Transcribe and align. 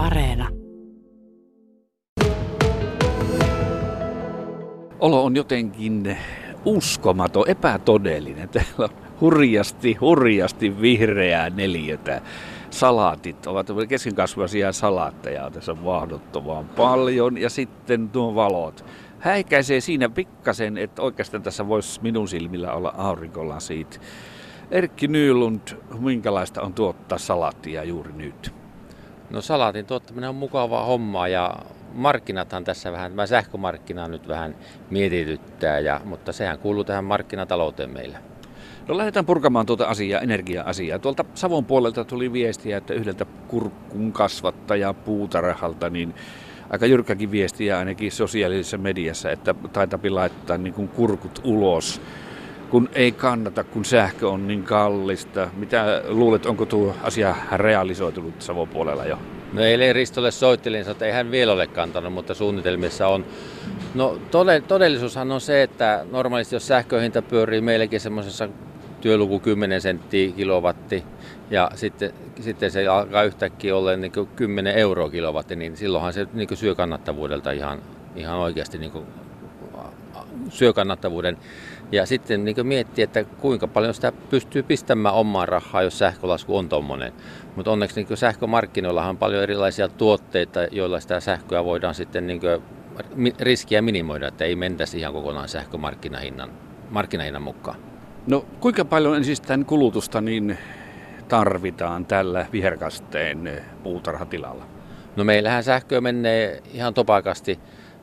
Areena. 0.00 0.48
Olo 5.00 5.24
on 5.24 5.36
jotenkin 5.36 6.16
uskomaton, 6.64 7.48
epätodellinen. 7.48 8.48
Täällä 8.48 8.72
on 8.78 8.88
hurjasti, 9.20 9.94
hurjasti 9.94 10.80
vihreää 10.80 11.50
neljötä. 11.50 12.20
Salaatit 12.70 13.46
ovat 13.46 13.66
keskenkasvaisia 13.88 14.72
salaatteja, 14.72 15.50
tässä 15.50 15.72
on 15.72 15.84
vaahdottavan 15.84 16.68
paljon. 16.68 17.38
Ja 17.38 17.50
sitten 17.50 18.10
nuo 18.14 18.34
valot. 18.34 18.84
Häikäisee 19.18 19.80
siinä 19.80 20.08
pikkasen, 20.08 20.78
että 20.78 21.02
oikeastaan 21.02 21.42
tässä 21.42 21.68
voisi 21.68 22.02
minun 22.02 22.28
silmillä 22.28 22.72
olla 22.72 22.94
aurinkolasit. 22.96 24.00
Erkki 24.70 25.08
Nylund, 25.08 25.60
minkälaista 25.98 26.62
on 26.62 26.74
tuottaa 26.74 27.18
salaattia 27.18 27.84
juuri 27.84 28.12
nyt? 28.12 28.59
No 29.30 29.40
salaatin 29.40 29.86
tuottaminen 29.86 30.28
on 30.28 30.34
mukavaa 30.34 30.84
hommaa 30.84 31.28
ja 31.28 31.54
markkinathan 31.92 32.64
tässä 32.64 32.92
vähän, 32.92 33.12
tämä 33.12 33.26
sähkömarkkina 33.26 34.08
nyt 34.08 34.28
vähän 34.28 34.56
mietityttää, 34.90 35.78
ja, 35.78 36.00
mutta 36.04 36.32
sehän 36.32 36.58
kuuluu 36.58 36.84
tähän 36.84 37.04
markkinatalouteen 37.04 37.90
meillä. 37.90 38.18
No 38.88 38.98
lähdetään 38.98 39.26
purkamaan 39.26 39.66
tuota 39.66 39.84
asiaa, 39.84 40.20
energia-asiaa. 40.20 40.98
Tuolta 40.98 41.24
Savon 41.34 41.64
puolelta 41.64 42.04
tuli 42.04 42.32
viestiä, 42.32 42.76
että 42.76 42.94
yhdeltä 42.94 43.26
kurkkun 43.48 44.12
kasvattaja 44.12 44.94
puutarhalta, 44.94 45.90
niin 45.90 46.14
aika 46.70 46.86
jyrkkäkin 46.86 47.30
viestiä 47.30 47.78
ainakin 47.78 48.12
sosiaalisessa 48.12 48.78
mediassa, 48.78 49.30
että 49.30 49.54
taitapi 49.72 50.10
laittaa 50.10 50.58
niin 50.58 50.74
kuin 50.74 50.88
kurkut 50.88 51.40
ulos 51.44 52.00
kun 52.70 52.88
ei 52.92 53.12
kannata, 53.12 53.64
kun 53.64 53.84
sähkö 53.84 54.28
on 54.28 54.48
niin 54.48 54.62
kallista. 54.62 55.48
Mitä 55.56 56.02
luulet, 56.08 56.46
onko 56.46 56.66
tuo 56.66 56.94
asia 57.02 57.34
realisoitunut 57.52 58.42
Savon 58.42 58.68
puolella 58.68 59.04
jo? 59.04 59.18
No 59.52 59.62
eilen 59.62 59.94
Ristolle 59.94 60.30
soittelin, 60.30 60.90
että 60.90 61.06
ei 61.06 61.12
hän 61.12 61.30
vielä 61.30 61.52
ole 61.52 61.66
kantanut, 61.66 62.12
mutta 62.12 62.34
suunnitelmissa 62.34 63.08
on. 63.08 63.24
No 63.94 64.18
todellisuushan 64.68 65.32
on 65.32 65.40
se, 65.40 65.62
että 65.62 66.06
normaalisti 66.10 66.56
jos 66.56 66.66
sähköhinta 66.66 67.22
pyörii 67.22 67.60
meilläkin 67.60 68.00
semmoisessa 68.00 68.48
työluku 69.00 69.40
10 69.40 69.80
senttiä 69.80 70.32
kilowatti 70.32 71.04
ja 71.50 71.70
sitten, 71.74 72.12
sitten 72.40 72.70
se 72.70 72.88
alkaa 72.88 73.22
yhtäkkiä 73.22 73.76
olla 73.76 73.96
niin 73.96 74.12
10 74.36 74.74
euroa 74.74 75.10
kilowatti, 75.10 75.56
niin 75.56 75.76
silloinhan 75.76 76.12
se 76.12 76.26
niin 76.32 76.56
syö 76.56 76.74
kannattavuudelta 76.74 77.50
ihan, 77.50 77.78
ihan 78.16 78.36
oikeasti 78.36 78.78
niin 78.78 78.92
syö 80.48 80.72
kannattavuuden. 80.72 81.36
Ja 81.92 82.06
sitten 82.06 82.44
niin 82.44 82.66
miettiä, 82.66 83.04
että 83.04 83.24
kuinka 83.24 83.68
paljon 83.68 83.94
sitä 83.94 84.12
pystyy 84.30 84.62
pistämään 84.62 85.14
omaa 85.14 85.46
rahaa, 85.46 85.82
jos 85.82 85.98
sähkölasku 85.98 86.56
on 86.56 86.68
tuommoinen. 86.68 87.12
Mutta 87.56 87.70
onneksi 87.70 88.02
niin 88.02 88.16
sähkömarkkinoilla 88.16 89.06
on 89.06 89.16
paljon 89.16 89.42
erilaisia 89.42 89.88
tuotteita, 89.88 90.60
joilla 90.70 91.00
sitä 91.00 91.20
sähköä 91.20 91.64
voidaan 91.64 91.94
sitten 91.94 92.26
niin 92.26 92.40
riskiä 93.40 93.82
minimoida, 93.82 94.28
että 94.28 94.44
ei 94.44 94.56
mentäisi 94.56 94.98
ihan 94.98 95.12
kokonaan 95.12 95.48
sähkömarkkinahinnan 95.48 96.50
markkinahinnan 96.90 97.42
mukaan. 97.42 97.76
No 98.26 98.44
kuinka 98.60 98.84
paljon 98.84 99.24
siis 99.24 99.40
tämän 99.40 99.66
kulutusta 99.66 100.20
niin 100.20 100.58
tarvitaan 101.28 102.06
tällä 102.06 102.46
viherkasteen 102.52 103.62
puutarhatilalla? 103.82 104.64
No 105.16 105.24
meillähän 105.24 105.64
sähköä 105.64 106.00
menee 106.00 106.62
ihan 106.74 106.94
topakasti 106.94 107.58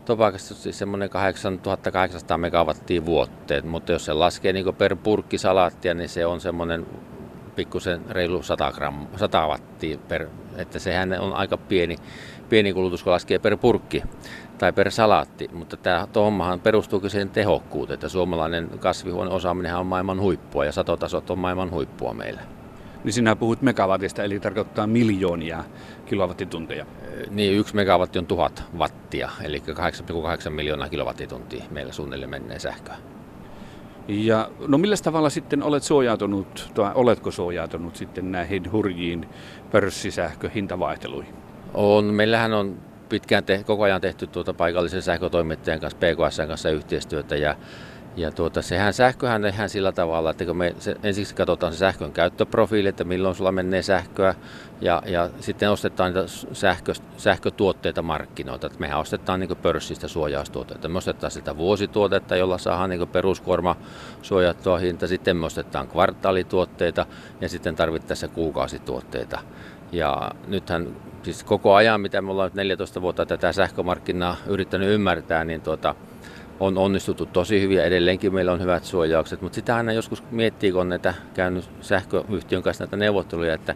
topakasta 0.07 0.53
siis 0.53 0.79
semmoinen 0.79 1.09
8800 1.09 2.37
megawattia 2.37 3.05
vuotteet, 3.05 3.65
mutta 3.65 3.91
jos 3.91 4.05
se 4.05 4.13
laskee 4.13 4.53
niin 4.53 4.75
per 4.75 4.95
purkki 4.95 5.37
salaattia, 5.37 5.93
niin 5.93 6.09
se 6.09 6.25
on 6.25 6.41
semmoinen 6.41 6.85
pikkusen 7.55 8.01
reilu 8.09 8.43
100, 8.43 8.71
gram, 8.71 9.07
100 9.15 9.47
wattia 9.47 9.97
per, 10.07 10.27
että 10.57 10.79
sehän 10.79 11.19
on 11.19 11.33
aika 11.33 11.57
pieni, 11.57 11.95
pieni 12.49 12.73
kulutus, 12.73 13.03
kun 13.03 13.13
laskee 13.13 13.39
per 13.39 13.57
purkki 13.57 14.03
tai 14.57 14.73
per 14.73 14.91
salaatti, 14.91 15.49
mutta 15.53 15.77
tämä 15.77 16.07
hommahan 16.15 16.59
perustuukin 16.59 17.09
siihen 17.09 17.29
tehokkuuteen, 17.29 17.93
että 17.93 18.09
suomalainen 18.09 18.69
kasvihuoneen 18.79 19.35
osaaminen 19.35 19.75
on 19.75 19.85
maailman 19.85 20.21
huippua 20.21 20.65
ja 20.65 20.71
satotasot 20.71 21.29
on 21.29 21.39
maailman 21.39 21.71
huippua 21.71 22.13
meillä 22.13 22.56
niin 23.03 23.13
sinä 23.13 23.35
puhut 23.35 23.61
megawatista, 23.61 24.23
eli 24.23 24.39
tarkoittaa 24.39 24.87
miljoonia 24.87 25.63
kilowattitunteja. 26.05 26.85
Niin, 27.29 27.53
yksi 27.59 27.75
megawatti 27.75 28.19
on 28.19 28.25
tuhat 28.25 28.63
wattia, 28.77 29.29
eli 29.43 29.63
8,8 30.43 30.49
miljoonaa 30.49 30.89
kilowattituntia 30.89 31.63
meillä 31.71 31.93
suunnilleen 31.93 32.29
menee 32.29 32.59
sähköä. 32.59 32.95
Ja 34.07 34.49
no 34.67 34.77
millä 34.77 34.95
tavalla 35.03 35.29
sitten 35.29 35.63
olet 35.63 35.83
suojautunut, 35.83 36.71
tai 36.73 36.91
oletko 36.95 37.31
suojautunut 37.31 37.95
sitten 37.95 38.31
näihin 38.31 38.71
hurjiin 38.71 39.29
pörssisähköhintavaihteluihin? 39.71 41.33
On, 41.73 42.05
meillähän 42.05 42.53
on 42.53 42.77
pitkään 43.09 43.43
te, 43.43 43.63
koko 43.65 43.83
ajan 43.83 44.01
tehty 44.01 44.27
tuota 44.27 44.53
paikallisen 44.53 45.01
sähkötoimittajan 45.01 45.79
kanssa, 45.79 45.97
PKS 45.97 46.37
kanssa 46.47 46.69
yhteistyötä 46.69 47.35
ja 47.35 47.55
ja 48.17 48.31
tuota, 48.31 48.61
sehän 48.61 48.93
sähköhän 48.93 49.41
tehdään 49.41 49.69
sillä 49.69 49.91
tavalla, 49.91 50.29
että 50.29 50.45
kun 50.45 50.57
me 50.57 50.75
se, 50.79 50.95
ensiksi 51.03 51.35
katsotaan 51.35 51.73
se 51.73 51.77
sähkön 51.77 52.11
käyttöprofiili, 52.11 52.87
että 52.87 53.03
milloin 53.03 53.35
sulla 53.35 53.51
menee 53.51 53.81
sähköä, 53.81 54.35
ja, 54.81 55.03
ja 55.05 55.29
sitten 55.39 55.71
ostetaan 55.71 56.13
niitä 56.13 56.27
sähkö, 56.53 56.93
sähkötuotteita 57.17 58.01
markkinoilta. 58.01 58.67
Että 58.67 58.79
mehän 58.79 58.99
ostetaan 58.99 59.39
niin 59.39 59.57
pörssistä 59.61 60.07
suojaustuotteita. 60.07 60.89
Me 60.89 60.97
ostetaan 60.97 61.31
sitä 61.31 61.57
vuosituotetta, 61.57 62.35
jolla 62.35 62.57
saadaan 62.57 62.89
niin 62.89 63.07
peruskuorma 63.07 63.75
suojattua 64.21 64.77
hinta. 64.77 65.07
Sitten 65.07 65.37
me 65.37 65.45
ostetaan 65.45 65.87
kvartaalituotteita 65.87 67.05
ja 67.41 67.49
sitten 67.49 67.75
tarvittaessa 67.75 68.27
kuukausituotteita. 68.27 69.39
Ja 69.91 70.31
nythän 70.47 70.95
siis 71.23 71.43
koko 71.43 71.75
ajan, 71.75 72.01
mitä 72.01 72.21
me 72.21 72.31
ollaan 72.31 72.47
nyt 72.47 72.55
14 72.55 73.01
vuotta 73.01 73.25
tätä 73.25 73.51
sähkömarkkinaa 73.51 74.35
yrittänyt 74.47 74.89
ymmärtää, 74.89 75.43
niin 75.45 75.61
tuota, 75.61 75.95
on 76.59 76.77
onnistuttu 76.77 77.25
tosi 77.25 77.61
hyvin 77.61 77.77
ja 77.77 77.83
edelleenkin 77.83 78.33
meillä 78.33 78.51
on 78.51 78.61
hyvät 78.61 78.83
suojaukset, 78.83 79.41
mutta 79.41 79.55
sitä 79.55 79.75
aina 79.75 79.91
joskus 79.91 80.23
miettii, 80.31 80.71
kun 80.71 80.81
on 80.81 80.89
näitä 80.89 81.13
käynyt 81.33 81.69
sähköyhtiön 81.81 82.63
kanssa 82.63 82.83
näitä 82.83 82.97
neuvotteluja, 82.97 83.53
että 83.53 83.75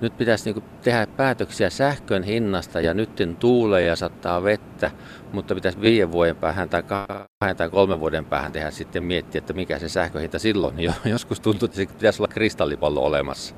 nyt 0.00 0.18
pitäisi 0.18 0.52
niin 0.52 0.64
tehdä 0.82 1.06
päätöksiä 1.06 1.70
sähkön 1.70 2.22
hinnasta 2.22 2.80
ja 2.80 2.94
nyt 2.94 3.10
tuulee 3.38 3.82
ja 3.82 3.96
sattaa 3.96 4.42
vettä, 4.42 4.90
mutta 5.32 5.54
pitäisi 5.54 5.80
viiden 5.80 6.12
vuoden 6.12 6.36
päähän 6.36 6.68
tai 6.68 6.82
kahden 6.82 7.56
tai 7.56 7.70
kolmen 7.70 8.00
vuoden 8.00 8.24
päähän 8.24 8.52
tehdä 8.52 8.70
sitten 8.70 9.04
miettiä, 9.04 9.38
että 9.38 9.52
mikä 9.52 9.78
se 9.78 9.88
sähköhinta 9.88 10.38
silloin. 10.38 10.80
Jo, 10.80 10.92
joskus 11.04 11.40
tuntuu, 11.40 11.66
että 11.66 11.76
se 11.76 11.86
pitäisi 11.86 12.22
olla 12.22 12.32
kristallipallo 12.32 13.00
olemassa. 13.00 13.54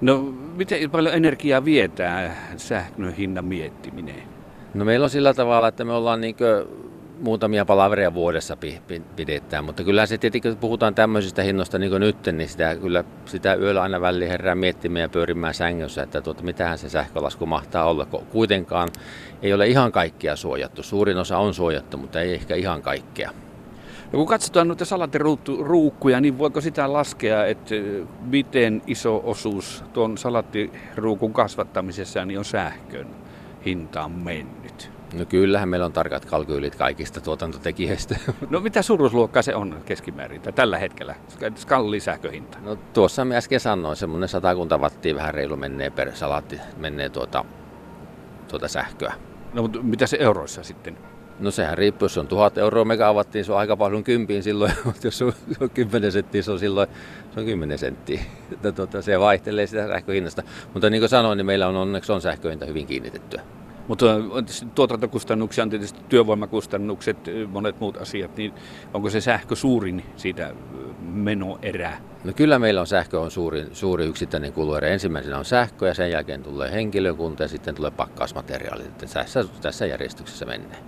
No, 0.00 0.18
miten 0.56 0.90
paljon 0.90 1.14
energiaa 1.14 1.64
vietää 1.64 2.36
sähkön 2.56 3.12
hinnan 3.12 3.44
miettiminen? 3.44 4.22
No 4.74 4.84
meillä 4.84 5.04
on 5.04 5.10
sillä 5.10 5.34
tavalla, 5.34 5.68
että 5.68 5.84
me 5.84 5.92
ollaan 5.92 6.20
niin 6.20 6.36
muutamia 7.20 7.64
palaveria 7.64 8.14
vuodessa 8.14 8.56
pidetään, 9.16 9.64
mutta 9.64 9.84
kyllä 9.84 10.06
se 10.06 10.18
tietenkin, 10.18 10.52
kun 10.52 10.60
puhutaan 10.60 10.94
tämmöisistä 10.94 11.42
hinnoista 11.42 11.78
niin 11.78 11.90
kuin 11.90 12.00
nyt, 12.00 12.26
niin 12.32 12.48
sitä, 12.48 12.76
kyllä 12.76 13.04
sitä 13.24 13.54
yöllä 13.54 13.82
aina 13.82 14.00
väliin 14.00 14.30
herää 14.30 14.54
miettimään 14.54 15.00
ja 15.00 15.08
pyörimään 15.08 15.54
sängyssä, 15.54 16.02
että 16.02 16.20
tuota, 16.20 16.42
mitähän 16.42 16.78
se 16.78 16.88
sähkölasku 16.88 17.46
mahtaa 17.46 17.84
olla. 17.84 18.06
Kuitenkaan 18.06 18.88
ei 19.42 19.52
ole 19.52 19.66
ihan 19.66 19.92
kaikkea 19.92 20.36
suojattu. 20.36 20.82
Suurin 20.82 21.18
osa 21.18 21.38
on 21.38 21.54
suojattu, 21.54 21.96
mutta 21.96 22.20
ei 22.20 22.34
ehkä 22.34 22.54
ihan 22.54 22.82
kaikkea. 22.82 23.30
No 24.12 24.18
kun 24.18 24.26
katsotaan 24.26 24.68
noita 24.68 24.84
salattiruukkuja, 24.84 26.20
niin 26.20 26.38
voiko 26.38 26.60
sitä 26.60 26.92
laskea, 26.92 27.46
että 27.46 27.74
miten 28.20 28.82
iso 28.86 29.22
osuus 29.24 29.84
tuon 29.92 30.18
salattiruukun 30.18 31.32
kasvattamisessa 31.32 32.24
niin 32.24 32.38
on 32.38 32.44
sähkön 32.44 33.06
hintaan 33.64 34.10
mennyt? 34.10 34.65
No 35.14 35.24
kyllähän 35.24 35.68
meillä 35.68 35.86
on 35.86 35.92
tarkat 35.92 36.24
kalkyylit 36.24 36.74
kaikista 36.74 37.20
tuotantotekijöistä. 37.20 38.16
No 38.50 38.60
mitä 38.60 38.82
suuruusluokkaa 38.82 39.42
se 39.42 39.54
on 39.54 39.82
keskimäärin 39.84 40.40
tai 40.40 40.52
tällä 40.52 40.78
hetkellä? 40.78 41.14
Skalli 41.54 42.00
sähköhinta. 42.00 42.58
No 42.60 42.76
tuossa 42.76 43.24
me 43.24 43.36
äsken 43.36 43.60
sanoin, 43.60 43.96
semmoinen 43.96 44.28
satakunta 44.28 44.78
wattia 44.78 45.14
vähän 45.14 45.34
reilu 45.34 45.56
menee 45.56 45.90
per 45.90 46.16
salaatti, 46.16 46.60
menee 46.76 47.08
tuota, 47.08 47.44
tuota 48.48 48.68
sähköä. 48.68 49.14
No 49.54 49.62
mutta 49.62 49.82
mitä 49.82 50.06
se 50.06 50.16
euroissa 50.20 50.62
sitten? 50.62 50.98
No 51.40 51.50
sehän 51.50 51.78
riippuu, 51.78 52.04
jos 52.04 52.18
on 52.18 52.28
tuhat 52.28 52.58
euroa 52.58 52.84
megawattiin, 52.84 53.44
se 53.44 53.52
on 53.52 53.58
aika 53.58 53.76
paljon 53.76 54.04
kympiin 54.04 54.42
silloin, 54.42 54.72
mutta 54.84 55.06
jos 55.06 55.22
on, 55.22 55.32
on 55.60 55.70
10 55.70 56.12
senttiä, 56.12 56.42
se 56.42 56.50
on 56.50 56.58
silloin 56.58 56.88
se 57.34 57.40
on 57.40 57.46
10 57.46 57.78
senttiä. 57.78 58.20
Tuota, 58.76 59.02
se 59.02 59.20
vaihtelee 59.20 59.66
sitä 59.66 59.88
sähköhinnasta. 59.88 60.42
Mutta 60.74 60.90
niin 60.90 61.00
kuin 61.00 61.08
sanoin, 61.08 61.36
niin 61.36 61.46
meillä 61.46 61.68
on 61.68 61.76
onneksi 61.76 62.12
on 62.12 62.20
sähköhinta 62.20 62.66
hyvin 62.66 62.86
kiinnitettyä. 62.86 63.42
Mutta 63.88 64.06
tuotantokustannuksia 64.74 65.64
on 65.64 65.70
tietysti 65.70 66.00
työvoimakustannukset, 66.08 67.16
monet 67.48 67.80
muut 67.80 67.96
asiat, 67.96 68.36
niin 68.36 68.52
onko 68.94 69.10
se 69.10 69.20
sähkö 69.20 69.56
suurin 69.56 70.04
siitä 70.16 70.54
menoerää? 71.00 72.00
No 72.24 72.32
kyllä 72.36 72.58
meillä 72.58 72.80
on 72.80 72.86
sähkö 72.86 73.20
on 73.20 73.30
suuri, 73.30 73.66
suuri 73.72 74.04
yksittäinen 74.04 74.52
kuluerä. 74.52 74.88
Ensimmäisenä 74.88 75.38
on 75.38 75.44
sähkö 75.44 75.88
ja 75.88 75.94
sen 75.94 76.10
jälkeen 76.10 76.42
tulee 76.42 76.72
henkilökunta 76.72 77.42
ja 77.42 77.48
sitten 77.48 77.74
tulee 77.74 77.90
pakkausmateriaalit. 77.90 78.98
Tässä, 78.98 79.44
tässä 79.60 79.86
järjestyksessä 79.86 80.46
mennään. 80.46 80.82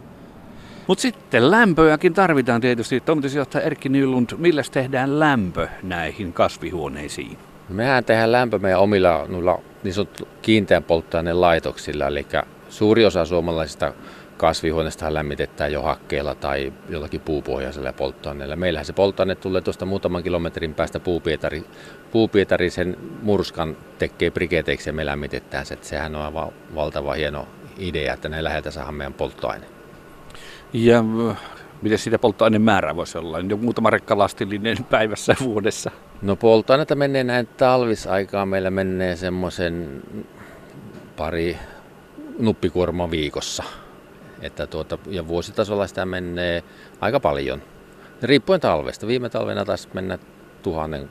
Mutta 0.87 1.03
sitten 1.03 1.51
lämpöäkin 1.51 2.15
tarvitaan 2.15 2.61
tietysti. 2.61 3.01
Toimitusjohtaja 3.01 3.65
Erkki 3.65 3.89
Nylund, 3.89 4.31
millä 4.37 4.63
tehdään 4.73 5.21
lämpö 5.21 5.69
näihin 5.83 6.33
kasvihuoneisiin? 6.33 7.39
Mehän 7.69 8.05
tehdään 8.05 8.33
lämpö 8.33 8.59
meidän 8.59 8.81
omilla 8.81 9.27
noilla 9.29 9.61
niin 9.83 9.95
sanottu 9.95 10.29
kiinteän 10.43 10.85
polttoaineen 10.85 11.41
laitoksilla, 11.41 12.07
eli 12.07 12.27
suuri 12.69 13.05
osa 13.07 13.25
suomalaisista 13.25 13.93
kasvihuoneesta 14.37 15.15
lämmitetään 15.15 15.73
jo 15.73 15.83
hakkeella 15.83 16.35
tai 16.35 16.73
jollakin 16.89 17.21
puupohjaisella 17.21 17.93
polttoaineella. 17.93 18.57
Meillähän 18.57 18.85
se 18.85 18.93
polttoaine 18.93 19.35
tulee 19.35 19.61
tuosta 19.61 19.87
muutaman 19.87 20.23
kilometrin 20.23 20.75
päästä 20.75 21.01
puupietari, 21.01 21.65
puupietari 22.13 22.71
sen 22.71 22.97
murskan 23.23 23.77
tekee 23.99 24.31
briketeiksi 24.31 24.89
ja 24.89 24.93
me 24.93 25.07
lämmitetään 25.07 25.67
se. 25.67 25.79
Sehän 25.81 26.17
on 26.17 26.23
aivan 26.23 26.53
valtava 26.75 27.13
hieno 27.13 27.49
idea, 27.79 28.15
että 28.15 28.29
ne 28.29 28.45
läheltä 28.45 28.71
saadaan 28.71 28.95
meidän 28.95 29.15
polttoaine. 29.15 29.67
Ja 30.73 31.05
miten 31.83 31.99
siitä 31.99 32.19
polttoaineen 32.19 32.63
määrä 32.63 32.97
voisi 32.97 33.19
olla? 33.19 33.39
Jo 33.39 33.57
muutama 33.57 33.91
rekkalastillinen 33.91 34.77
päivässä 34.91 35.35
vuodessa. 35.45 35.91
No 36.23 36.37
polttoaineita 36.37 36.95
menee 36.95 37.25
näin 37.25 37.47
talvisaikaan. 37.47 38.49
Meillä 38.49 38.71
menee 38.71 39.17
semmoisen 39.17 40.03
pari 41.17 41.59
nuppikuorma 42.39 43.11
viikossa. 43.11 43.65
Että 44.43 44.67
tuota, 44.67 44.99
ja 45.07 45.29
vuositasolla 45.29 45.87
sitä 45.87 46.07
menee 46.07 46.65
aika 47.01 47.21
paljon. 47.21 47.63
Riippuen 48.23 48.61
talvesta. 48.61 49.07
Viime 49.07 49.29
talvena 49.29 49.65
taisi 49.65 49.89
mennä 49.95 50.19
tuhannen, 50.63 51.11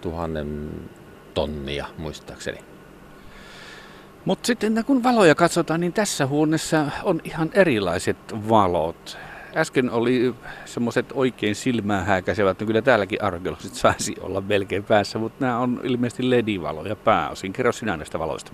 tuhannen 0.00 0.70
tonnia 1.34 1.86
muistaakseni. 1.98 2.58
Mutta 4.24 4.46
sitten 4.46 4.84
kun 4.86 5.02
valoja 5.02 5.34
katsotaan, 5.34 5.80
niin 5.80 5.92
tässä 5.92 6.26
huoneessa 6.26 6.86
on 7.02 7.20
ihan 7.24 7.50
erilaiset 7.54 8.16
valot. 8.48 9.18
Äsken 9.56 9.90
oli 9.90 10.34
semmoiset 10.64 11.06
oikein 11.14 11.54
silmää 11.54 12.04
hääkäisevät, 12.04 12.60
no 12.60 12.66
kyllä 12.66 12.82
täälläkin 12.82 13.22
arkeologit 13.22 13.74
saisi 13.74 14.14
olla 14.20 14.40
melkein 14.40 14.84
päässä, 14.84 15.18
mutta 15.18 15.44
nämä 15.44 15.58
on 15.58 15.80
ilmeisesti 15.84 16.30
LED-valoja 16.30 16.96
pääosin. 16.96 17.52
Kerro 17.52 17.72
sinä 17.72 17.96
näistä 17.96 18.18
valoista. 18.18 18.52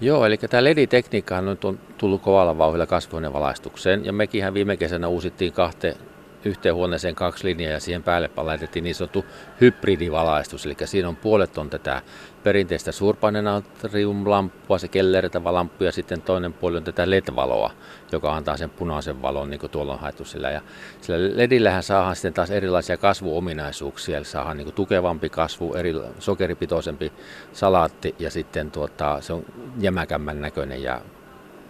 Joo, 0.00 0.26
eli 0.26 0.36
tämä 0.36 0.64
LED-tekniikka 0.64 1.36
on 1.36 1.78
tullut 1.98 2.22
kovalla 2.22 2.58
vauhdilla 2.58 2.86
kasvihuonevalaistukseen, 2.86 4.04
ja 4.04 4.12
mekin 4.12 4.54
viime 4.54 4.76
kesänä 4.76 5.08
uusittiin 5.08 5.52
kahteen 5.52 5.96
yhteen 6.44 6.74
huoneeseen 6.74 7.14
kaksi 7.14 7.44
linjaa 7.44 7.72
ja 7.72 7.80
siihen 7.80 8.02
päälle 8.02 8.30
laitettiin 8.36 8.82
niin 8.82 8.94
sanottu 8.94 9.24
hybridivalaistus. 9.60 10.66
Eli 10.66 10.76
siinä 10.84 11.08
on 11.08 11.16
puolet 11.16 11.58
on 11.58 11.70
tätä 11.70 12.02
perinteistä 12.42 12.92
suurpainenatriumlamppua, 12.92 14.78
se 14.78 14.88
kellertävä 14.88 15.54
lamppu 15.54 15.84
ja 15.84 15.92
sitten 15.92 16.22
toinen 16.22 16.52
puoli 16.52 16.76
on 16.76 16.84
tätä 16.84 17.10
LED-valoa, 17.10 17.70
joka 18.12 18.34
antaa 18.34 18.56
sen 18.56 18.70
punaisen 18.70 19.22
valon, 19.22 19.50
niin 19.50 19.60
kuin 19.60 19.70
tuolla 19.70 19.92
on 19.92 19.98
haettu 19.98 20.24
sillä. 20.24 20.50
Ja 20.50 20.60
sillä 21.00 21.36
LEDillähän 21.36 21.82
saadaan 21.82 22.16
sitten 22.16 22.34
taas 22.34 22.50
erilaisia 22.50 22.96
kasvuominaisuuksia, 22.96 24.16
eli 24.16 24.24
saadaan 24.24 24.56
niin 24.56 24.72
tukevampi 24.72 25.28
kasvu, 25.28 25.74
eri, 25.74 25.94
sokeripitoisempi 26.18 27.12
salaatti 27.52 28.14
ja 28.18 28.30
sitten 28.30 28.70
tuota, 28.70 29.20
se 29.20 29.32
on 29.32 29.44
jämäkämmän 29.78 30.40
näköinen 30.40 30.82
ja 30.82 31.00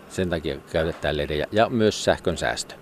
sen 0.09 0.31
takia 0.31 0.57
käytetään 0.73 1.17
LEDejä 1.17 1.47
ja 1.53 1.69
myös 1.69 2.05
sähkön 2.05 2.37
säästö. 2.37 2.82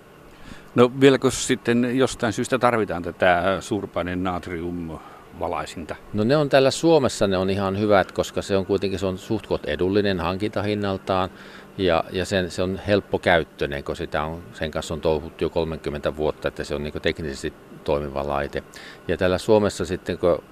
No 0.74 0.90
vieläkö 1.00 1.30
sitten 1.30 1.98
jostain 1.98 2.32
syystä 2.32 2.58
tarvitaan 2.58 3.02
tätä 3.02 3.56
suurpainen 3.60 4.24
natrium 4.24 4.98
valaisinta? 5.40 5.96
No 6.12 6.24
ne 6.24 6.36
on 6.36 6.48
täällä 6.48 6.70
Suomessa, 6.70 7.26
ne 7.26 7.36
on 7.36 7.50
ihan 7.50 7.78
hyvät, 7.78 8.12
koska 8.12 8.42
se 8.42 8.56
on 8.56 8.66
kuitenkin 8.66 8.98
se 8.98 9.06
on 9.06 9.18
suhtkot 9.18 9.64
edullinen 9.64 10.20
hankintahinnaltaan 10.20 11.30
ja, 11.78 12.04
ja 12.12 12.24
sen, 12.24 12.50
se 12.50 12.62
on 12.62 12.80
helppo 12.86 13.18
käyttöinen, 13.18 13.84
kun 13.84 13.96
sitä 13.96 14.22
on, 14.22 14.42
sen 14.52 14.70
kanssa 14.70 14.94
on 14.94 15.00
touhuttu 15.00 15.44
jo 15.44 15.50
30 15.50 16.16
vuotta, 16.16 16.48
että 16.48 16.64
se 16.64 16.74
on 16.74 16.82
niin 16.82 17.02
teknisesti 17.02 17.52
toimiva 17.84 18.28
laite. 18.28 18.62
Ja 19.08 19.16
täällä 19.16 19.38
Suomessa 19.38 19.84
sitten, 19.84 20.18
kun 20.18 20.42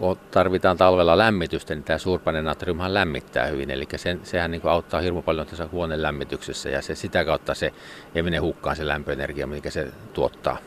kun 0.00 0.18
tarvitaan 0.30 0.76
talvella 0.76 1.18
lämmitystä, 1.18 1.74
niin 1.74 1.84
tämä 1.84 1.98
suurpainen 1.98 2.44
natriumhan 2.44 2.94
lämmittää 2.94 3.46
hyvin. 3.46 3.70
Eli 3.70 3.88
sen, 3.96 4.20
sehän 4.22 4.50
niin 4.50 4.62
auttaa 4.64 5.00
hirmu 5.00 5.22
paljon 5.22 5.46
tässä 5.46 5.68
huoneen 5.72 6.02
lämmityksessä 6.02 6.70
ja 6.70 6.82
se, 6.82 6.94
sitä 6.94 7.24
kautta 7.24 7.54
se 7.54 7.72
ei 8.14 8.22
mene 8.22 8.38
hukkaan 8.38 8.76
se 8.76 8.86
lämpöenergia, 8.86 9.46
mikä 9.46 9.70
se 9.70 9.92
tuottaa. 10.12 10.58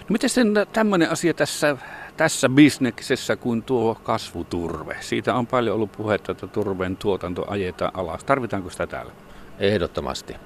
No 0.00 0.06
miten 0.08 0.30
sen 0.30 0.54
tämmöinen 0.72 1.10
asia 1.10 1.34
tässä, 1.34 1.76
tässä 2.16 2.48
bisneksessä 2.48 3.36
kuin 3.36 3.62
tuo 3.62 3.94
kasvuturve? 3.94 4.96
Siitä 5.00 5.34
on 5.34 5.46
paljon 5.46 5.74
ollut 5.74 5.92
puhetta, 5.92 6.32
että 6.32 6.46
turveen 6.46 6.96
tuotanto 6.96 7.44
ajetaan 7.48 7.92
alas. 7.94 8.24
Tarvitaanko 8.24 8.70
sitä 8.70 8.86
täällä? 8.86 9.12
Ehdottomasti. 9.58 10.36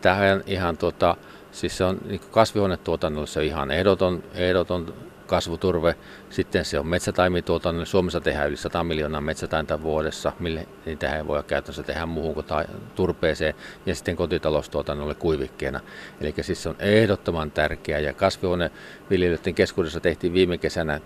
Tähän 0.00 0.42
ihan 0.46 0.76
tuota, 0.76 1.16
siis 1.52 1.76
se 1.76 1.84
on 1.84 1.98
niin 2.06 2.20
kasvihuonetuotannossa 2.30 3.40
ihan 3.40 3.70
ehdoton, 3.70 4.24
ehdoton 4.34 4.94
kasvuturve. 5.34 5.94
Sitten 6.30 6.64
se 6.64 6.78
on 6.78 6.86
metsätaimituotanto. 6.86 7.84
Suomessa 7.84 8.20
tehdään 8.20 8.48
yli 8.48 8.56
100 8.56 8.84
miljoonaa 8.84 9.20
metsätainta 9.20 9.82
vuodessa, 9.82 10.32
mille 10.40 10.66
niitä 10.86 11.16
ei 11.16 11.26
voi 11.26 11.42
käytännössä 11.42 11.82
tehdä 11.82 12.06
muuhun 12.06 12.34
kuin 12.34 12.46
turpeeseen. 12.94 13.54
Ja 13.86 13.94
sitten 13.94 14.16
kotitaloustuotannolle 14.16 15.14
kuivikkeena. 15.14 15.80
Eli 16.20 16.34
siis 16.40 16.62
se 16.62 16.68
on 16.68 16.76
ehdottoman 16.78 17.50
tärkeää. 17.50 18.00
Ja 18.00 18.12
kasvihuoneviljelijöiden 18.12 19.54
keskuudessa 19.54 20.00
tehtiin 20.00 20.32
viime 20.32 20.58
kesänä, 20.58 21.00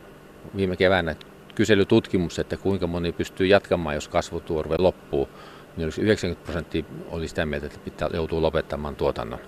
viime 0.56 0.76
keväänä 0.76 1.16
kyselytutkimus, 1.54 2.38
että 2.38 2.56
kuinka 2.56 2.86
moni 2.86 3.12
pystyy 3.12 3.46
jatkamaan, 3.46 3.94
jos 3.94 4.08
kasvuturve 4.08 4.76
loppuu. 4.78 5.28
Niin 5.76 5.92
90 5.98 6.44
prosenttia 6.44 6.84
oli 7.10 7.28
sitä 7.28 7.46
mieltä, 7.46 7.66
että 7.66 7.78
pitää 7.84 8.10
joutuu 8.12 8.42
lopettamaan 8.42 8.96
tuotannon. 8.96 9.40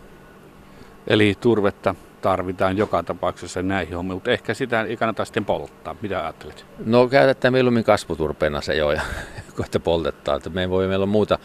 Eli 1.06 1.34
turvetta 1.40 1.94
tarvitaan 2.20 2.76
joka 2.76 3.02
tapauksessa 3.02 3.62
näihin 3.62 3.94
hommiin, 3.94 4.16
mutta 4.16 4.30
ehkä 4.30 4.54
sitä 4.54 4.82
ei 4.82 4.96
kannata 4.96 5.24
sitten 5.24 5.44
polttaa. 5.44 5.96
Mitä 6.02 6.22
ajattelet? 6.22 6.66
No 6.84 7.08
käytetään 7.08 7.52
mieluummin 7.52 7.84
kasvuturpeena 7.84 8.60
se 8.60 8.74
jo, 8.74 8.92
ja 8.92 9.02
kohta 9.56 9.80
poltettaa. 9.80 10.36
Että 10.36 10.50
me 10.50 10.70
voi, 10.70 10.88
meillä 10.88 11.02
on 11.02 11.08
muuta, 11.08 11.38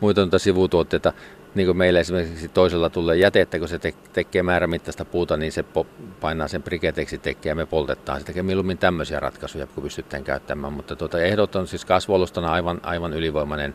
muita 0.00 0.38
sivutuotteita, 0.38 1.12
niin 1.54 1.66
kuin 1.66 1.76
meillä 1.76 2.00
esimerkiksi 2.00 2.48
toisella 2.48 2.90
tulee 2.90 3.16
jätettä, 3.16 3.58
kun 3.58 3.68
se 3.68 3.78
te- 3.78 3.94
tekee 4.12 4.42
määrämittaista 4.42 5.04
puuta, 5.04 5.36
niin 5.36 5.52
se 5.52 5.64
po- 5.78 5.86
painaa 6.20 6.48
sen 6.48 6.62
briketeksi 6.62 7.18
tekee 7.18 7.50
ja 7.50 7.54
me 7.54 7.66
poltetaan. 7.66 8.20
Se 8.20 8.26
tekee 8.26 8.42
mieluummin 8.42 8.78
tämmöisiä 8.78 9.20
ratkaisuja, 9.20 9.66
kun 9.66 9.82
pystytään 9.82 10.24
käyttämään. 10.24 10.72
Mutta 10.72 10.96
tuota, 10.96 11.20
ehdot 11.20 11.56
on 11.56 11.66
siis 11.66 11.84
kasvualustana 11.84 12.52
aivan, 12.52 12.80
aivan 12.82 13.12
ylivoimainen. 13.12 13.74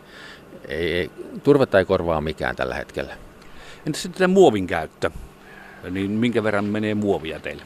Ei, 0.68 0.94
ei, 0.94 1.12
turvetta 1.44 1.80
ei 1.80 1.86
korvaa 1.86 2.22
mikään 2.22 2.56
tällä 2.56 2.76
hetkellä. 2.76 3.14
Entä 3.86 4.00
sitten 4.00 4.30
muovin 4.30 4.68
käyttö? 4.68 5.12
Niin 5.90 6.12
minkä 6.12 6.44
verran 6.44 6.66
menee 6.66 6.96
muovia 6.96 7.40
teille? 7.40 7.64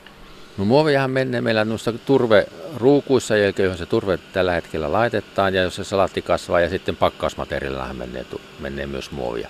No 0.58 0.66
muoviahan 0.66 1.12
menee 1.12 1.42
meillä 1.42 1.66
noissa 1.66 1.94
turveruukuissa, 1.94 3.38
joihin 3.38 3.78
se 3.78 3.86
turve 3.86 4.20
tällä 4.34 4.54
hetkellä 4.54 4.92
laitetaan, 4.92 5.54
ja 5.54 5.62
jos 5.62 5.76
se 5.76 5.84
salatti 5.84 6.22
kasvaa, 6.22 6.62
ja 6.62 6.70
sitten 6.70 6.96
pakkausmateriaalillahan 6.96 7.96
menee, 7.96 8.26
menee 8.60 8.88
myös 8.88 9.12
muovia. 9.12 9.50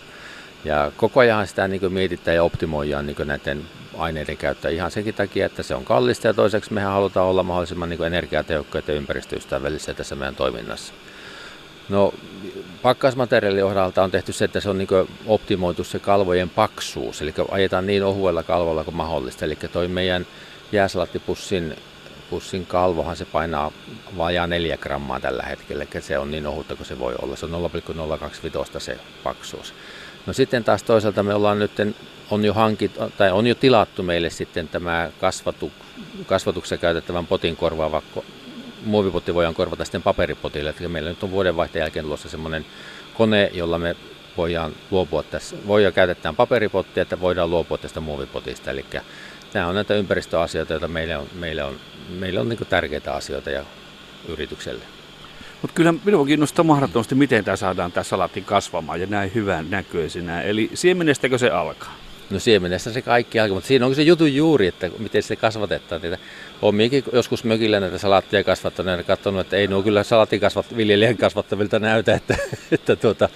Ja 0.65 0.91
koko 0.98 1.19
ajan 1.19 1.48
sitä 1.48 1.67
niin 1.67 1.93
mietitään 1.93 2.36
ja 2.36 2.43
optimoidaan 2.43 3.07
niin 3.07 3.17
näiden 3.25 3.62
aineiden 3.98 4.38
käyttöä 4.38 4.72
ihan 4.72 4.91
senkin 4.91 5.13
takia, 5.13 5.46
että 5.46 5.63
se 5.63 5.75
on 5.75 5.86
kallista, 5.86 6.27
ja 6.27 6.34
toiseksi 6.34 6.74
mehän 6.74 6.91
halutaan 6.91 7.27
olla 7.27 7.43
mahdollisimman 7.43 7.89
niin 7.89 8.03
energiatehokkaita 8.03 8.91
ja 8.91 8.98
ympäristöystävällisiä 8.98 9.93
tässä 9.93 10.15
meidän 10.15 10.36
toiminnassa. 10.36 10.93
No 11.91 12.13
pakkausmateriaalin 12.81 13.63
ohdalta 13.63 14.03
on 14.03 14.12
tehty 14.12 14.33
se, 14.33 14.45
että 14.45 14.60
se 14.60 14.69
on 14.69 14.77
niin 14.77 14.88
optimoitu 15.27 15.83
se 15.83 16.00
kalvojen 16.00 16.50
paksuus, 16.50 17.21
eli 17.21 17.33
ajetaan 17.51 17.88
niin 17.88 18.03
ohuella 18.03 18.43
kalvolla 18.43 18.83
kuin 18.83 18.95
mahdollista. 18.95 19.45
Eli 19.45 19.55
toi 19.55 19.88
meidän 19.88 20.25
jääsalattipussin 20.71 21.75
pussin 22.29 22.65
kalvohan 22.65 23.17
se 23.17 23.25
painaa 23.25 23.71
vajaa 24.17 24.48
4 24.48 24.77
grammaa 24.77 25.19
tällä 25.19 25.43
hetkellä, 25.43 25.86
eli 25.93 26.01
se 26.01 26.17
on 26.17 26.31
niin 26.31 26.48
ohutta 26.48 26.75
kuin 26.75 26.88
se 26.88 27.00
voi 27.00 27.15
olla. 27.21 27.36
Se 27.36 27.45
on 27.45 27.51
0,025 27.51 28.86
se 28.86 28.98
paksuus. 29.24 29.74
No 30.25 30.33
sitten 30.33 30.63
taas 30.63 30.83
toisaalta 30.83 31.24
me 31.24 31.33
ollaan 31.33 31.60
nyt, 31.60 31.71
on 32.31 32.45
jo 32.45 32.53
hankit, 32.53 32.91
tai 33.17 33.31
on 33.31 33.48
jo 33.48 33.55
tilattu 33.55 34.03
meille 34.03 34.29
sitten 34.29 34.67
tämä 34.67 35.10
kasvatu, 35.21 35.71
kasvatuksessa 36.25 36.77
käytettävän 36.77 37.27
potin 37.27 37.55
korvaava 37.55 38.01
muovipotti 38.85 39.33
voidaan 39.33 39.55
korvata 39.55 39.85
sitten 39.85 40.03
paperipotille. 40.03 40.73
Eli 40.79 40.88
meillä 40.88 41.09
nyt 41.09 41.23
on 41.23 41.31
vuodenvaihteen 41.31 41.81
jälkeen 41.81 42.05
tulossa 42.05 42.29
semmoinen 42.29 42.65
kone, 43.13 43.51
jolla 43.53 43.79
me 43.79 43.95
voidaan 44.38 44.73
luopua 44.91 45.23
tässä, 45.23 45.55
voidaan 45.67 45.93
käytetään 45.93 46.35
paperipottia, 46.35 47.03
että 47.03 47.19
voidaan 47.19 47.50
luopua 47.50 47.77
tästä 47.77 48.00
muovipotista. 48.00 48.71
Eli 48.71 48.85
nämä 49.53 49.67
on 49.67 49.75
näitä 49.75 49.93
ympäristöasioita, 49.93 50.73
joita 50.73 50.88
meille 50.88 51.17
on, 51.17 51.27
meille 51.39 51.63
on, 51.63 51.75
meille 52.19 52.39
on 52.39 52.50
niin 52.50 52.59
tärkeitä 52.69 53.13
asioita 53.13 53.50
ja 53.50 53.65
yritykselle. 54.27 54.83
Mutta 55.61 55.75
kyllä 55.75 55.93
minua 56.05 56.25
kiinnostaa 56.25 56.63
mahdottomasti, 56.63 57.15
miten 57.15 57.43
tämä 57.43 57.55
saadaan 57.55 57.91
tämä 57.91 58.03
salaatti 58.03 58.41
kasvamaan 58.41 59.01
ja 59.01 59.07
näin 59.07 59.31
hyvän 59.35 59.69
näköisenä. 59.69 60.41
Eli 60.41 60.69
siemenestäkö 60.73 61.38
se 61.38 61.50
alkaa? 61.50 61.95
No 62.31 62.39
siemenestä 62.39 62.91
se 62.91 63.01
kaikki 63.01 63.39
alkaa, 63.39 63.55
mutta 63.55 63.67
siinä 63.67 63.85
onkin 63.85 63.95
se 63.95 64.01
jutun 64.01 64.35
juuri, 64.35 64.67
että 64.67 64.89
miten 65.00 65.23
se 65.23 65.35
kasvatetaan 65.35 66.01
niitä. 66.01 66.17
Olen 66.61 66.91
joskus 67.13 67.43
mökillä 67.43 67.79
näitä 67.79 67.97
salaattia 67.97 68.43
kasvattanut 68.43 68.97
ja 68.97 69.03
katsonut, 69.03 69.41
että 69.41 69.57
ei 69.57 69.67
nuo 69.67 69.83
kyllä 69.83 70.03
salaattikasvat 70.03 70.77
viljelijän 70.77 71.17
kasvattavilta 71.17 71.79
näytä, 71.79 72.13
että, 72.13 72.38
että 72.71 72.95
tuota, 72.95 73.29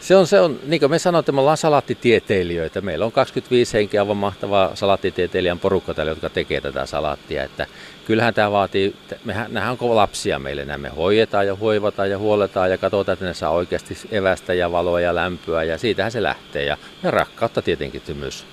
Se 0.00 0.16
on, 0.16 0.26
se 0.26 0.40
on, 0.40 0.60
niin 0.66 0.80
kuin 0.80 0.90
me 0.90 0.98
sanoimme, 0.98 1.20
että 1.20 1.32
me 1.32 1.40
ollaan 1.40 1.56
salaattitieteilijöitä. 1.56 2.80
Meillä 2.80 3.04
on 3.04 3.12
25 3.12 3.72
henkeä 3.72 4.00
aivan 4.00 4.16
mahtavaa 4.16 4.76
salaattitieteilijän 4.76 5.58
porukka 5.58 5.94
täällä, 5.94 6.10
jotka 6.10 6.30
tekee 6.30 6.60
tätä 6.60 6.86
salaattia. 6.86 7.44
Että 7.44 7.66
kyllähän 8.04 8.34
tämä 8.34 8.50
vaatii, 8.50 8.96
mehän, 9.24 9.52
nämähän 9.52 9.76
on 9.80 9.96
lapsia 9.96 10.38
meille, 10.38 10.64
nämä 10.64 10.78
me 10.78 10.88
hoidetaan 10.88 11.46
ja 11.46 11.54
hoivataan 11.54 12.10
ja 12.10 12.18
huoletaan 12.18 12.70
ja 12.70 12.78
katsotaan, 12.78 13.12
että 13.12 13.24
ne 13.24 13.34
saa 13.34 13.50
oikeasti 13.50 13.98
evästä 14.10 14.54
ja 14.54 14.72
valoa 14.72 15.00
ja 15.00 15.14
lämpöä 15.14 15.62
ja 15.62 15.78
siitähän 15.78 16.12
se 16.12 16.22
lähtee. 16.22 16.64
Ja, 16.64 16.76
ja 17.02 17.10
rakkautta 17.10 17.62
tietenkin 17.62 18.02
myös, 18.14 18.46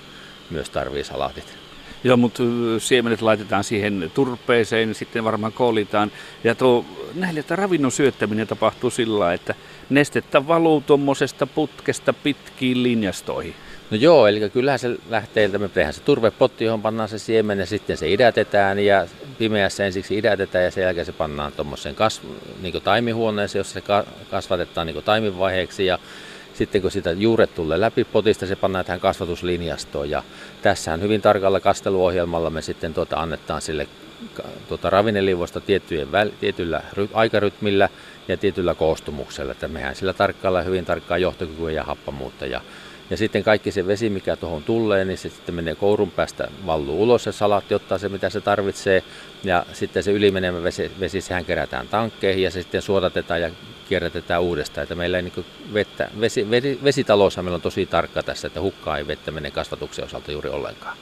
myös 0.50 0.70
tarvii 0.70 1.04
salaatit. 1.04 1.62
Joo, 2.04 2.16
mutta 2.16 2.42
siemenet 2.78 3.22
laitetaan 3.22 3.64
siihen 3.64 4.10
turpeeseen, 4.14 4.94
sitten 4.94 5.24
varmaan 5.24 5.52
koolitaan. 5.52 6.12
Ja 6.44 6.54
tuo, 6.54 6.84
näille, 7.14 7.40
että 7.40 7.56
ravinnon 7.56 7.92
syöttäminen 7.92 8.46
tapahtuu 8.46 8.90
sillä 8.90 9.32
että 9.32 9.54
nestettä 9.90 10.48
valuu 10.48 10.80
tuommoisesta 10.80 11.46
putkesta 11.46 12.12
pitkiin 12.12 12.82
linjastoihin. 12.82 13.54
No 13.92 13.98
joo, 13.98 14.26
eli 14.26 14.50
kyllähän 14.50 14.78
se 14.78 14.96
lähtee, 15.10 15.48
me 15.48 15.68
tehdään 15.68 15.94
se 15.94 16.02
turvepotti, 16.02 16.64
johon 16.64 16.82
pannaan 16.82 17.08
se 17.08 17.18
siemen 17.18 17.58
ja 17.58 17.66
sitten 17.66 17.96
se 17.96 18.12
idätetään 18.12 18.78
ja 18.78 19.06
pimeässä 19.38 19.86
ensiksi 19.86 20.18
idätetään 20.18 20.64
ja 20.64 20.70
sen 20.70 20.82
jälkeen 20.82 21.06
se 21.06 21.12
pannaan 21.12 21.52
tuommoiseen 21.52 21.94
kasv- 21.94 22.62
niin 22.62 22.82
taimihuoneeseen, 22.84 23.60
jossa 23.60 23.72
se 23.72 23.82
kasvatetaan 24.30 24.86
niin 24.86 25.04
taimivaiheeksi 25.04 25.86
ja 25.86 25.98
sitten 26.54 26.82
kun 26.82 26.90
sitä 26.90 27.12
juuret 27.12 27.54
tulee 27.54 27.80
läpi 27.80 28.04
potista, 28.04 28.46
se 28.46 28.56
pannaan 28.56 28.84
tähän 28.84 29.00
kasvatuslinjastoon. 29.00 30.10
Ja 30.10 30.22
tässähän 30.62 31.00
hyvin 31.00 31.22
tarkalla 31.22 31.60
kasteluohjelmalla 31.60 32.50
me 32.50 32.62
sitten 32.62 32.94
tuota 32.94 33.16
annetaan 33.16 33.62
sille 33.62 33.88
tuota 34.68 34.90
ravinnelivosta 34.90 35.60
tiettyjen 35.60 36.12
väl, 36.12 36.30
tietyllä 36.40 36.82
ry, 36.92 37.08
aikarytmillä 37.12 37.88
ja 38.28 38.36
tietyllä 38.36 38.74
koostumuksella. 38.74 39.52
Että 39.52 39.68
mehän 39.68 39.96
sillä 39.96 40.12
tarkkailla 40.12 40.62
hyvin 40.62 40.84
tarkkaa 40.84 41.18
johtokykyä 41.18 41.70
ja 41.70 41.84
happamuutta. 41.84 42.46
Ja, 42.46 42.60
ja 43.12 43.16
sitten 43.16 43.44
kaikki 43.44 43.72
se 43.72 43.86
vesi, 43.86 44.10
mikä 44.10 44.36
tuohon 44.36 44.62
tulee, 44.62 45.04
niin 45.04 45.18
se 45.18 45.28
sitten 45.28 45.54
menee 45.54 45.74
kourun 45.74 46.10
päästä, 46.10 46.48
valluu 46.66 47.02
ulos 47.02 47.24
se 47.24 47.32
salaatti, 47.32 47.74
ottaa 47.74 47.98
se 47.98 48.08
mitä 48.08 48.30
se 48.30 48.40
tarvitsee. 48.40 49.02
Ja 49.44 49.66
sitten 49.72 50.02
se 50.02 50.12
ylimenevä 50.12 50.62
vesi, 50.62 50.90
vesi 51.00 51.20
sehän 51.20 51.44
kerätään 51.44 51.88
tankkeihin 51.88 52.42
ja 52.42 52.50
se 52.50 52.62
sitten 52.62 52.82
suodatetaan 52.82 53.40
ja 53.40 53.50
kierrätetään 53.88 54.42
uudestaan. 54.42 54.82
Että 54.82 54.94
meillä 54.94 55.16
ei 55.16 55.22
niin 55.22 55.44
vettä, 55.74 56.10
vesi, 56.20 56.50
vesi, 56.50 56.78
vesitaloushan 56.84 57.44
meillä 57.44 57.54
on 57.54 57.62
tosi 57.62 57.86
tarkka 57.86 58.22
tässä, 58.22 58.46
että 58.46 58.60
hukkaa 58.60 58.98
ei 58.98 59.06
vettä 59.06 59.30
mene 59.30 59.50
kasvatuksen 59.50 60.04
osalta 60.04 60.32
juuri 60.32 60.50
ollenkaan. 60.50 60.96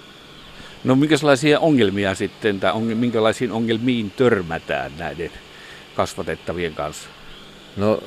No 0.84 0.96
minkälaisia 0.96 1.60
ongelmia 1.60 2.14
sitten, 2.14 2.60
tai 2.60 2.72
on, 2.72 2.82
minkälaisiin 2.82 3.52
ongelmiin 3.52 4.10
törmätään 4.10 4.92
näiden 4.98 5.30
kasvatettavien 5.94 6.74
kanssa? 6.74 7.08
No 7.76 8.02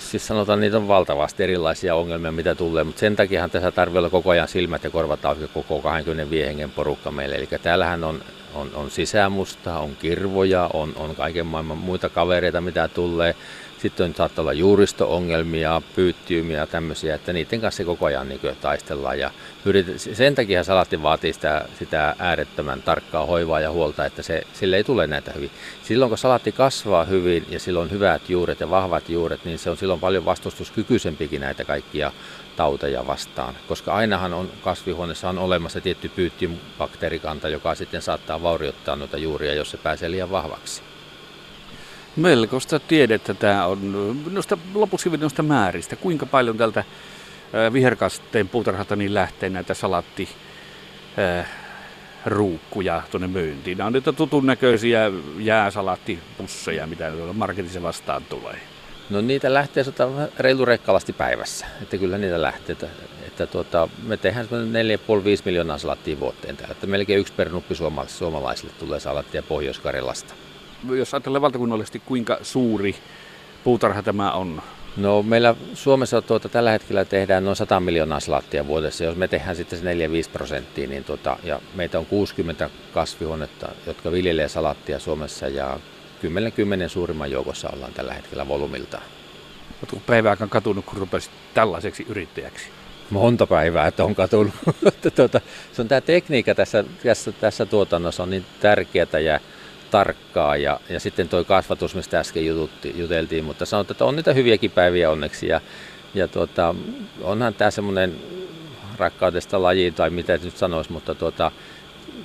siis 0.00 0.26
sanotaan, 0.26 0.60
niitä 0.60 0.76
on 0.76 0.88
valtavasti 0.88 1.42
erilaisia 1.42 1.94
ongelmia, 1.94 2.32
mitä 2.32 2.54
tulee, 2.54 2.84
mutta 2.84 3.00
sen 3.00 3.16
takia 3.16 3.48
tässä 3.48 3.70
tarvitsee 3.70 3.98
olla 3.98 4.10
koko 4.10 4.30
ajan 4.30 4.48
silmät 4.48 4.84
ja 4.84 4.90
korvat 4.90 5.24
auki 5.24 5.48
koko 5.54 5.80
25 5.82 6.46
hengen 6.46 6.70
porukka 6.70 7.10
meille. 7.10 7.34
Eli 7.34 7.48
täällähän 7.62 8.04
on, 8.04 8.22
on, 8.54 8.70
on 8.74 8.90
sisämusta, 8.90 9.78
on 9.78 9.96
kirvoja, 9.96 10.70
on, 10.72 10.92
on 10.96 11.16
kaiken 11.16 11.46
maailman 11.46 11.78
muita 11.78 12.08
kavereita, 12.08 12.60
mitä 12.60 12.88
tulee. 12.88 13.34
Sitten 13.82 14.14
saattaa 14.14 14.42
olla 14.42 14.52
juuristo-ongelmia, 14.52 15.82
pyyttiymia 15.96 16.58
ja 16.58 16.66
tämmöisiä, 16.66 17.14
että 17.14 17.32
niiden 17.32 17.60
kanssa 17.60 17.84
koko 17.84 18.06
ajan 18.06 18.28
niin 18.28 18.40
taistellaan. 18.60 19.18
Ja 19.18 19.30
yritet, 19.64 20.00
sen 20.00 20.34
takia 20.34 20.64
salaatti 20.64 21.02
vaatii 21.02 21.32
sitä, 21.32 21.64
sitä 21.78 22.16
äärettömän 22.18 22.82
tarkkaa 22.82 23.26
hoivaa 23.26 23.60
ja 23.60 23.70
huolta, 23.70 24.04
että 24.04 24.22
se, 24.22 24.42
sille 24.52 24.76
ei 24.76 24.84
tule 24.84 25.06
näitä 25.06 25.32
hyvin. 25.32 25.50
Silloin 25.82 26.08
kun 26.08 26.18
salaatti 26.18 26.52
kasvaa 26.52 27.04
hyvin 27.04 27.46
ja 27.50 27.60
silloin 27.60 27.84
on 27.84 27.90
hyvät 27.90 28.30
juuret 28.30 28.60
ja 28.60 28.70
vahvat 28.70 29.08
juuret, 29.08 29.44
niin 29.44 29.58
se 29.58 29.70
on 29.70 29.76
silloin 29.76 30.00
paljon 30.00 30.24
vastustuskykyisempikin 30.24 31.40
näitä 31.40 31.64
kaikkia 31.64 32.12
tauteja 32.56 33.06
vastaan. 33.06 33.54
Koska 33.68 33.94
ainahan 33.94 34.34
on 34.34 34.50
kasvihuoneessa 34.64 35.28
on 35.28 35.38
olemassa 35.38 35.80
tietty 35.80 36.08
pyyttibakteerikanta, 36.08 37.48
joka 37.48 37.74
sitten 37.74 38.02
saattaa 38.02 38.42
vaurioittaa 38.42 38.96
noita 38.96 39.16
juuria, 39.16 39.54
jos 39.54 39.70
se 39.70 39.76
pääsee 39.76 40.10
liian 40.10 40.30
vahvaksi. 40.30 40.89
Melkoista 42.16 42.80
tiedettä 42.80 43.34
tämä 43.34 43.66
on. 43.66 43.78
Noista, 44.30 44.58
lopuksi 44.74 45.08
noista 45.08 45.42
määristä. 45.42 45.96
Kuinka 45.96 46.26
paljon 46.26 46.56
tältä 46.56 46.84
viherkasteen 47.72 48.48
puutarhalta 48.48 48.96
niin 48.96 49.14
lähtee 49.14 49.50
näitä 49.50 49.74
salatti 49.74 50.28
ruukkuja 52.26 53.02
tuonne 53.10 53.28
myyntiin. 53.28 53.78
Nämä 53.78 53.86
on 53.86 53.92
niitä 53.92 54.12
tutun 54.12 54.46
näköisiä 54.46 55.10
jääsalaattipusseja, 55.38 56.86
mitä 56.86 57.12
marketissa 57.32 57.82
vastaan 57.82 58.24
tulee. 58.24 58.60
No 59.10 59.20
niitä 59.20 59.54
lähtee 59.54 59.84
sota 59.84 60.08
reilu 60.38 60.64
rekkalasti 60.64 61.12
päivässä, 61.12 61.66
että 61.82 61.98
kyllä 61.98 62.18
niitä 62.18 62.42
lähtee. 62.42 62.72
Että, 62.72 62.86
että 63.26 63.46
tuota, 63.46 63.88
me 64.02 64.16
tehdään 64.16 64.46
4,5 64.46 64.50
miljoonaa 65.44 65.78
salattia 65.78 66.20
vuoteen 66.20 66.56
täällä, 66.56 66.72
että 66.72 66.86
melkein 66.86 67.20
yksi 67.20 67.32
per 67.32 67.48
nuppi 67.48 67.74
suomalaisille 68.06 68.72
tulee 68.78 69.00
salattia 69.00 69.42
Pohjois-Karjalasta 69.42 70.34
jos 70.88 71.14
ajatellaan 71.14 71.42
valtakunnallisesti, 71.42 72.02
kuinka 72.06 72.38
suuri 72.42 72.96
puutarha 73.64 74.02
tämä 74.02 74.32
on? 74.32 74.62
No 74.96 75.22
meillä 75.22 75.54
Suomessa 75.74 76.22
tuota, 76.22 76.48
tällä 76.48 76.70
hetkellä 76.70 77.04
tehdään 77.04 77.44
noin 77.44 77.56
100 77.56 77.80
miljoonaa 77.80 78.20
salaattia 78.20 78.66
vuodessa. 78.66 79.04
Jos 79.04 79.16
me 79.16 79.28
tehdään 79.28 79.56
sitten 79.56 79.78
se 79.78 79.94
4-5 79.94 80.30
prosenttia, 80.32 80.88
niin 80.88 81.04
tuota, 81.04 81.36
ja 81.44 81.60
meitä 81.74 81.98
on 81.98 82.06
60 82.06 82.70
kasvihuonetta, 82.94 83.68
jotka 83.86 84.12
viljelee 84.12 84.48
salaattia 84.48 84.98
Suomessa 84.98 85.48
ja 85.48 85.80
10-10 86.86 86.88
suurimman 86.88 87.30
joukossa 87.30 87.70
ollaan 87.72 87.92
tällä 87.92 88.14
hetkellä 88.14 88.48
volumiltaan. 88.48 89.02
Oletko 89.80 89.96
päivääkään 90.06 90.50
katunut, 90.50 90.84
kun 90.84 90.98
rupesit 90.98 91.30
tällaiseksi 91.54 92.06
yrittäjäksi? 92.08 92.68
Monta 93.10 93.46
päivää, 93.46 93.86
että 93.86 94.04
on 94.04 94.14
katunut. 94.14 94.52
tuota, 95.16 95.40
se 95.72 95.82
on 95.82 95.88
tämä 95.88 96.00
tekniikka 96.00 96.54
tässä, 96.54 96.84
tässä, 97.02 97.32
tässä 97.32 97.66
tuotannossa 97.66 98.22
on 98.22 98.30
niin 98.30 98.44
tärkeää 98.60 99.20
ja 99.24 99.40
tarkkaa. 99.90 100.56
Ja, 100.56 100.80
ja 100.88 101.00
sitten 101.00 101.28
tuo 101.28 101.44
kasvatus, 101.44 101.94
mistä 101.94 102.20
äsken 102.20 102.46
jututti, 102.46 102.94
juteltiin, 102.98 103.44
mutta 103.44 103.66
sanotaan, 103.66 103.94
että 103.94 104.04
on 104.04 104.16
niitä 104.16 104.32
hyviäkin 104.32 104.70
päiviä 104.70 105.10
onneksi. 105.10 105.48
Ja, 105.48 105.60
ja 106.14 106.28
tuota, 106.28 106.74
onhan 107.22 107.54
tämä 107.54 107.70
semmoinen 107.70 108.16
rakkaudesta 108.96 109.62
laji 109.62 109.90
tai 109.90 110.10
mitä 110.10 110.38
nyt 110.44 110.56
sanoisi, 110.56 110.92
mutta 110.92 111.14
tuota, 111.14 111.52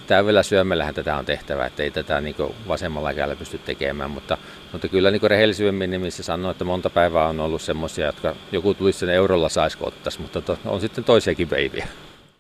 täydellä 0.08 0.44
syömällähän 0.44 0.96
tätä 0.96 1.18
on 1.18 1.26
tehtävä, 1.26 1.66
että 1.66 1.84
ei 1.84 1.92
tätä 1.92 2.22
niin 2.22 2.36
vasemmalla 2.68 3.14
kädellä 3.14 3.36
pysty 3.36 3.58
tekemään, 3.58 4.12
mutta, 4.12 4.38
mutta 4.72 4.88
kyllä 4.88 5.12
niin 5.12 5.22
rehellisyyden 5.22 5.92
nimissä 5.92 6.24
sanoo, 6.24 6.52
että 6.52 6.64
monta 6.64 6.90
päivää 6.90 7.28
on 7.28 7.40
ollut 7.40 7.62
semmoisia, 7.62 8.06
jotka 8.06 8.36
joku 8.52 8.74
tulisi 8.74 9.00
sen 9.00 9.10
eurolla 9.10 9.50
saisi 9.50 9.78
ottaisi, 9.82 10.22
mutta 10.22 10.42
to, 10.42 10.58
on 10.66 10.82
sitten 10.82 11.04
toisiakin 11.04 11.48
päiviä. 11.48 11.88